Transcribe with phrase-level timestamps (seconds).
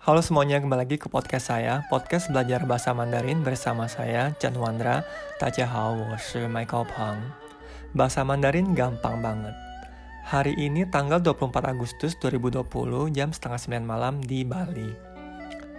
[0.00, 5.04] Halo semuanya, kembali lagi ke podcast saya, podcast belajar bahasa Mandarin bersama saya, Chen Wandra.
[5.36, 7.20] Tajahau, saya Michael Pang.
[7.92, 9.52] Bahasa Mandarin gampang banget.
[10.24, 14.88] Hari ini tanggal 24 Agustus 2020 jam setengah 9 malam di Bali.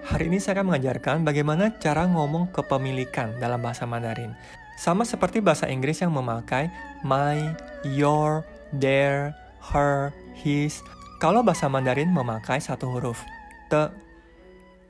[0.05, 4.37] Hari ini saya akan mengajarkan bagaimana cara ngomong kepemilikan dalam bahasa Mandarin.
[4.77, 6.69] Sama seperti bahasa Inggris yang memakai
[7.01, 7.57] my,
[7.89, 9.33] your, their,
[9.73, 10.85] her, his.
[11.17, 13.25] Kalau bahasa Mandarin memakai satu huruf,
[13.65, 14.10] te,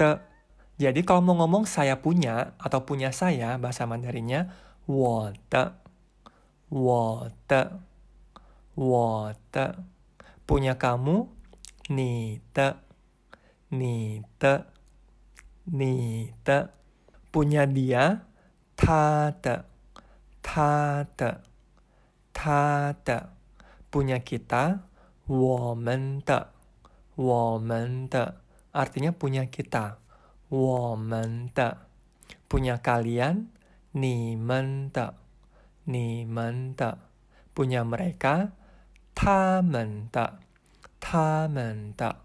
[0.01, 0.21] te.
[0.77, 4.53] Jadi kalau mau ngomong saya punya atau punya saya, bahasa Mandarinnya
[4.87, 5.79] 我的,
[6.69, 7.81] 我的,
[8.75, 9.85] 我的.
[10.47, 11.27] Punya kamu,
[11.89, 12.77] 你的,
[13.69, 14.67] 你的,
[15.65, 16.71] 你的.
[17.33, 18.21] Punya dia,
[18.77, 19.65] 他的,
[20.41, 21.43] 他的,
[22.33, 23.31] 他的.
[23.91, 24.79] Punya kita,
[25.27, 26.53] 我们的,
[27.17, 28.37] 我们的.
[28.73, 29.99] Artinya punya kita.
[30.49, 31.89] 我们的.
[32.49, 33.49] Punya kalian.
[33.93, 35.15] 你们的。
[35.85, 36.99] 你们的。
[37.55, 38.53] Punya mereka.
[39.15, 40.39] 他们的。
[41.01, 42.17] 他们的。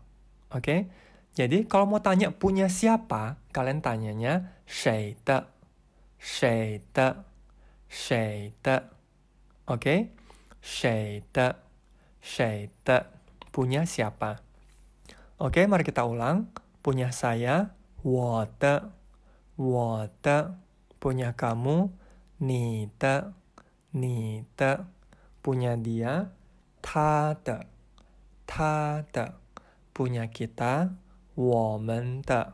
[0.50, 0.92] Oke?
[1.32, 5.48] Jadi kalau mau tanya punya siapa, kalian tanyanya 谁的。
[6.20, 7.24] 谁的。
[7.88, 8.92] 谁的。
[9.66, 10.12] Oke?
[10.62, 11.64] 谁的。
[12.20, 13.08] 谁的。
[13.52, 14.45] Punya siapa?
[15.42, 16.52] Oke, mari kita ulang.
[16.82, 18.94] Punya saya, 我的,
[19.56, 20.58] 我的.
[21.02, 21.90] Punya kamu,
[22.38, 23.34] 你的,
[23.90, 24.86] 你的.
[25.42, 26.30] Punya dia,
[26.82, 27.66] 他的,
[28.46, 29.42] 他的.
[29.94, 30.94] Punya kita,
[31.34, 32.54] 我们的,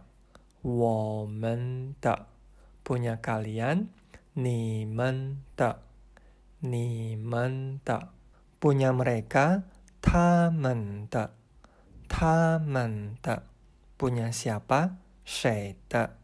[0.62, 2.28] 我们的.
[2.86, 3.88] Punya kalian,
[4.34, 5.84] 你们的,
[6.60, 8.10] 你们的.
[8.62, 9.64] Punya mereka,
[10.02, 11.32] 他们的,
[12.08, 13.44] 他们的
[13.98, 14.98] punya siapa?
[15.28, 16.16] 谁的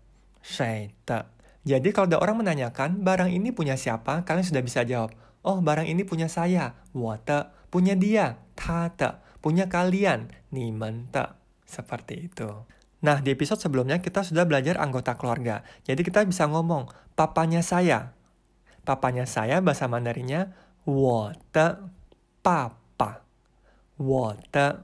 [0.42, 1.28] 谁的
[1.64, 5.16] Jadi kalau ada orang menanyakan barang ini punya siapa, kalian sudah bisa jawab.
[5.48, 12.68] Oh, barang ini punya saya, 我的 punya dia, 他的 punya kalian, 你们的 seperti itu.
[13.03, 15.64] Nah, di episode sebelumnya kita sudah belajar anggota keluarga.
[15.84, 18.16] Jadi kita bisa ngomong papanya saya.
[18.84, 20.52] Papanya saya bahasa Mandarinnya
[20.84, 21.91] 我的
[22.44, 23.24] 爸爸。
[23.96, 24.84] 我的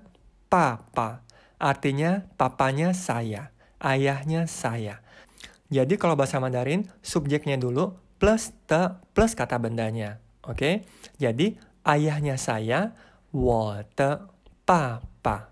[0.53, 3.51] 爸爸 artinya papanya saya,
[3.83, 5.03] ayahnya saya.
[5.69, 10.17] Jadi kalau bahasa Mandarin, subjeknya dulu plus te plus kata bendanya.
[10.47, 10.55] Oke?
[10.55, 10.73] Okay?
[11.21, 12.95] Jadi ayahnya saya,
[13.29, 14.29] 我的
[14.65, 15.49] 爸爸。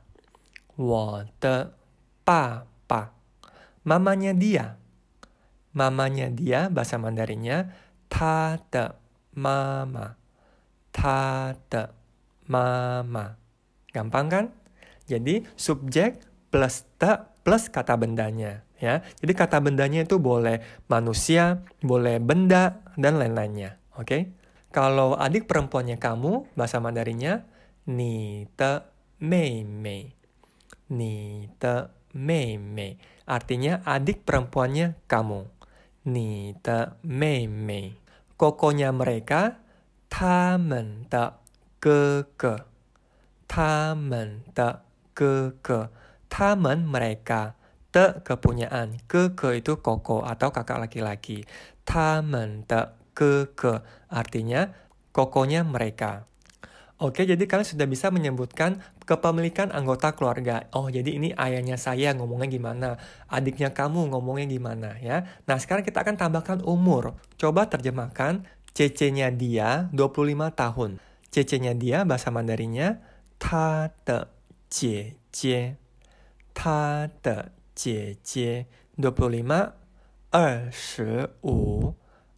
[0.76, 1.74] 我的
[2.24, 3.14] 爸爸。
[3.86, 4.82] Mamanya dia.
[5.78, 7.70] Mamanya dia bahasa Mandarinnya
[8.10, 8.98] 他的
[9.30, 10.18] 妈妈。
[10.92, 11.94] 他的
[12.46, 13.38] 妈妈。
[13.94, 14.46] Gampang kan?
[15.13, 17.13] Jadi subjek plus te
[17.45, 19.05] plus kata bendanya ya.
[19.23, 20.59] Jadi kata bendanya itu boleh
[20.91, 23.79] manusia, boleh benda dan lain-lainnya.
[23.95, 24.07] Oke.
[24.07, 24.23] Okay?
[24.73, 27.45] Kalau adik perempuannya kamu bahasa Mandarinnya
[27.87, 28.81] ni te
[29.21, 30.09] mei mei.
[30.91, 32.97] Ni te mei mei.
[33.29, 35.45] Artinya adik perempuannya kamu.
[36.09, 37.93] Ni te mei mei.
[38.41, 39.61] Kokonya mereka
[40.09, 41.37] ta men te
[41.77, 42.57] ke ke.
[43.45, 45.89] Ta men te ke ke.
[46.29, 47.57] Taman mereka
[47.93, 49.01] te kepunyaan.
[49.05, 51.45] Ke ke itu koko atau kakak laki-laki.
[51.85, 54.73] Taman te ke ke artinya
[55.13, 56.25] kokonya mereka.
[57.03, 60.71] Oke, jadi kalian sudah bisa menyebutkan kepemilikan anggota keluarga.
[60.71, 62.95] Oh, jadi ini ayahnya saya ngomongnya gimana,
[63.27, 65.27] adiknya kamu ngomongnya gimana ya.
[65.51, 67.19] Nah, sekarang kita akan tambahkan umur.
[67.35, 70.91] Coba terjemahkan CC-nya dia 25 tahun.
[71.35, 73.03] CC-nya dia bahasa Mandarinnya
[73.43, 73.91] ta
[74.73, 75.77] 姐姐，
[76.55, 78.67] 他的姐姐
[78.97, 79.73] ，25,
[80.31, 81.95] 二十五，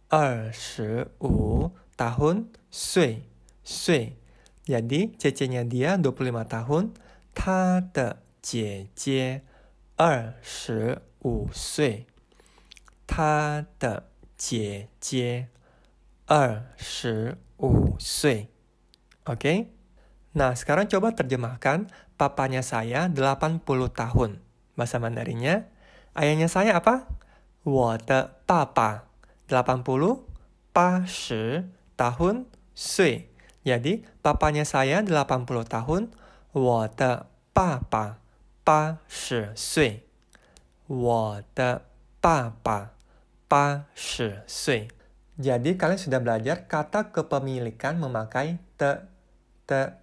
[0.09, 3.23] 二十五 tahun 岁
[3.63, 4.17] 岁
[4.65, 6.89] ，jadi cece-nya dia 25 tahun，
[7.33, 9.43] 他的姐姐
[9.95, 12.05] 二十五岁，
[13.07, 15.47] 他的姐姐
[16.25, 18.49] 二十五岁
[19.23, 19.74] ，OK。
[20.34, 24.38] Nah, sekarang coba terjemahkan papanya saya 80 tahun.
[24.78, 25.66] Bahasa Mandarinnya,
[26.14, 27.10] ayahnya saya apa?
[27.62, 29.04] 我的爸爸
[29.48, 30.24] 80
[30.72, 31.68] 80
[31.98, 33.28] tahun 岁.
[33.66, 36.08] Jadi, papanya saya 80 tahun.
[36.56, 38.16] 我的爸爸
[38.64, 40.06] 80岁。
[40.86, 41.82] 我的
[42.20, 42.94] 爸爸
[43.48, 44.88] 80岁。
[45.40, 49.08] Jadi kalian sudah belajar kata kepemilikan memakai te,
[49.64, 49.96] te,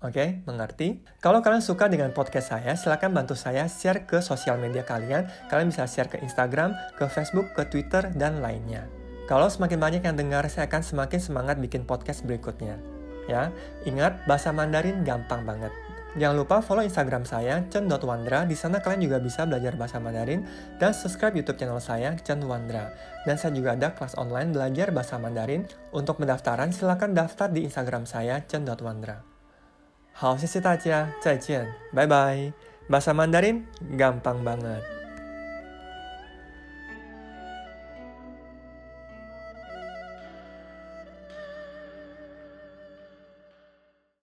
[0.00, 1.04] Oke, mengerti?
[1.20, 5.28] Kalau kalian suka dengan podcast saya, silahkan bantu saya share ke sosial media kalian.
[5.52, 8.88] Kalian bisa share ke Instagram, ke Facebook, ke Twitter, dan lainnya.
[9.28, 12.80] Kalau semakin banyak yang dengar, saya akan semakin semangat bikin podcast berikutnya.
[13.28, 13.52] Ya,
[13.84, 15.70] ingat bahasa Mandarin gampang banget.
[16.18, 18.42] Jangan lupa follow Instagram saya, chen.wandra.
[18.42, 20.42] Di sana kalian juga bisa belajar bahasa Mandarin
[20.82, 22.90] dan subscribe YouTube channel saya, Chen Wandra.
[23.22, 25.70] Dan saya juga ada kelas online belajar bahasa Mandarin.
[25.94, 29.22] Untuk pendaftaran, silakan daftar di Instagram saya, chen.wandra.
[30.18, 30.90] Hao, xie xie
[31.46, 31.64] ya.
[31.94, 32.50] Bye-bye.
[32.90, 34.99] Bahasa Mandarin gampang banget.